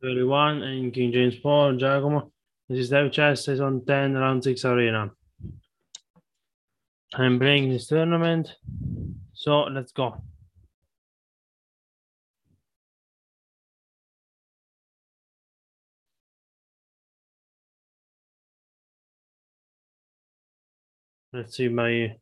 [0.00, 2.30] 31 in King James 4, Giacomo.
[2.68, 5.10] This is Hive Chess, season 10, round 6 arena.
[7.14, 8.54] I'm playing this tournament,
[9.32, 10.22] so let's go.
[21.32, 22.14] Let's see my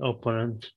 [0.00, 0.70] opponent.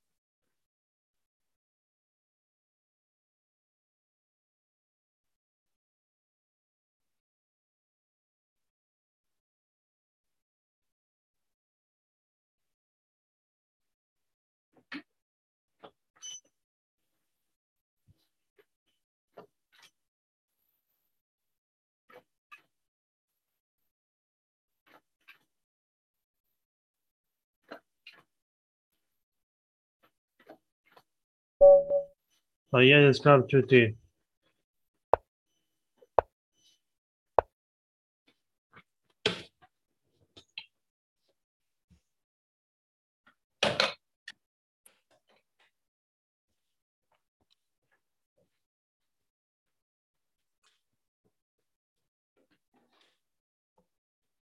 [32.74, 33.62] Oh yeah, it's got two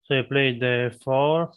[0.05, 1.51] So I played the four.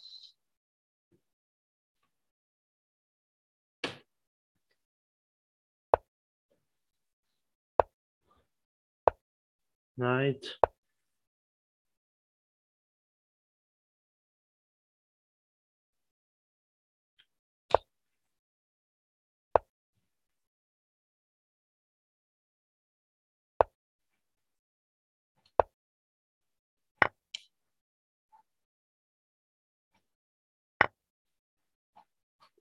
[9.97, 10.45] Knight.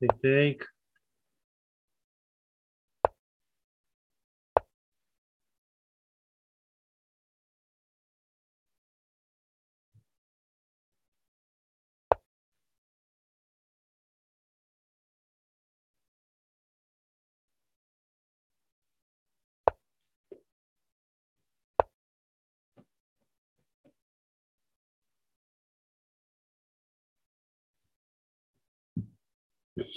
[0.00, 0.73] Take, take.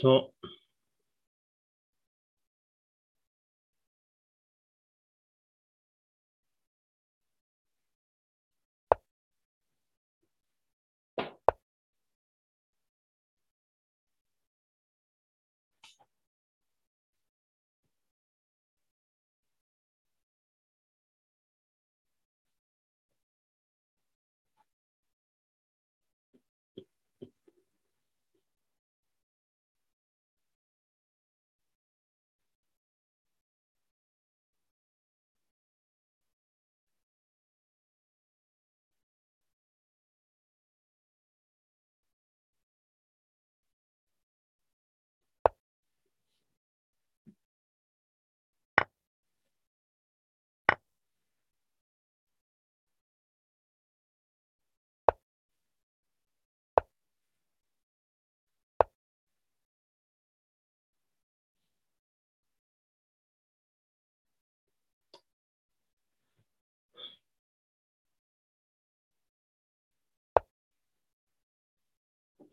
[0.02, 0.32] So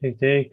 [0.04, 0.52] take, take.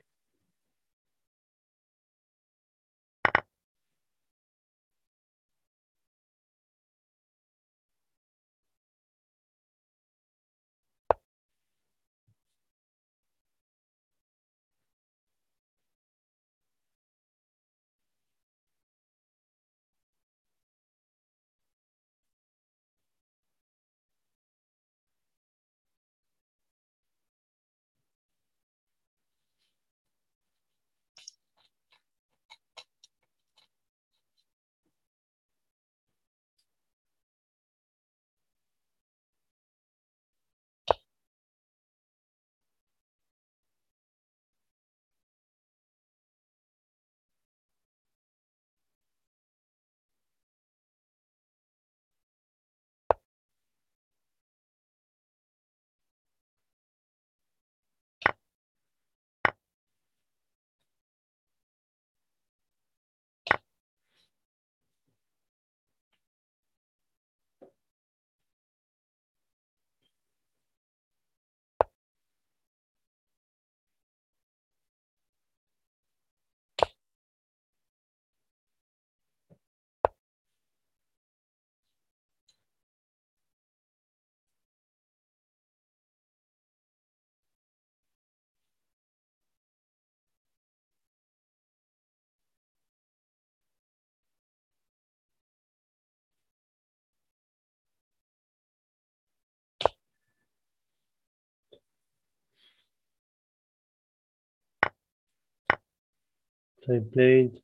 [106.83, 107.61] Played.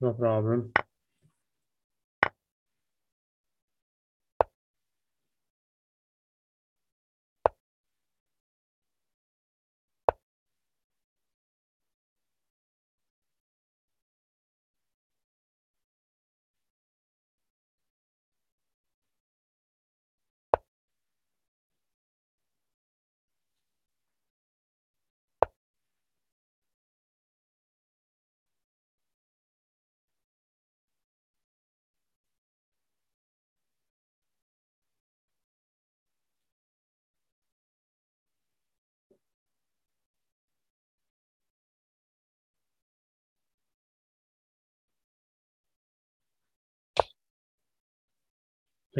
[0.00, 0.72] No problem.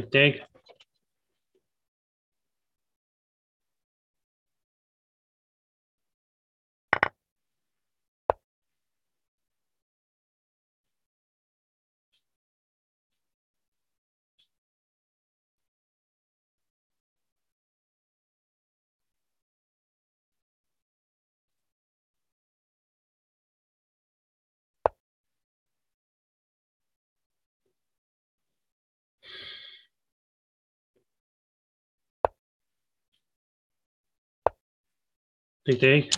[0.03, 0.43] Take
[35.67, 36.11] Big D.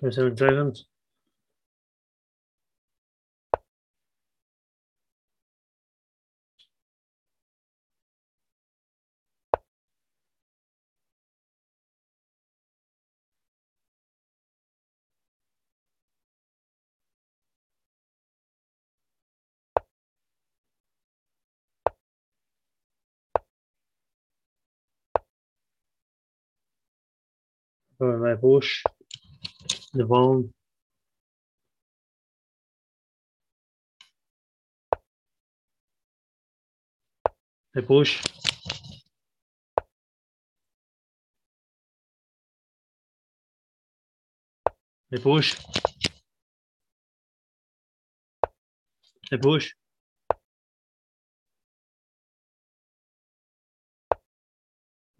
[0.00, 0.86] 27 dragons.
[28.00, 28.84] Going my push.
[29.94, 30.52] The bone.
[37.76, 38.22] I push.
[45.12, 45.56] I push.
[49.32, 49.72] I push.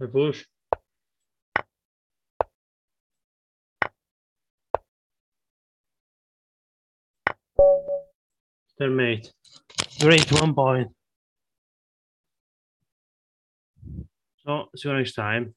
[0.00, 0.06] I
[8.78, 8.86] push.
[8.86, 9.32] Terminate.
[10.00, 10.88] Great, one point.
[14.44, 15.54] So, see you next time.